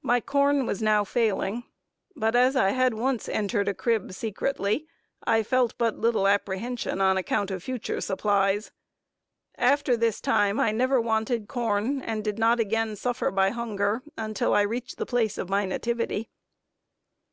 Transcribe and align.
My 0.00 0.20
corn 0.20 0.64
was 0.64 0.80
now 0.80 1.02
failing, 1.02 1.64
but 2.14 2.36
as 2.36 2.54
I 2.54 2.70
had 2.70 2.94
once 2.94 3.28
entered 3.28 3.66
a 3.66 3.74
crib 3.74 4.12
secretly, 4.12 4.86
I 5.24 5.42
felt 5.42 5.76
but 5.76 5.98
little 5.98 6.28
apprehension 6.28 7.00
on 7.00 7.16
account 7.16 7.50
of 7.50 7.60
future 7.64 8.00
supplies. 8.00 8.70
After 9.56 9.96
this 9.96 10.20
time 10.20 10.60
I 10.60 10.70
never 10.70 11.00
wanted 11.00 11.48
corn, 11.48 12.00
and 12.00 12.22
did 12.22 12.38
not 12.38 12.60
again 12.60 12.94
suffer 12.94 13.32
by 13.32 13.50
hunger, 13.50 14.04
until 14.16 14.54
I 14.54 14.62
reached 14.62 14.98
the 14.98 15.04
place 15.04 15.36
of 15.36 15.50
my 15.50 15.64
nativity. 15.64 16.30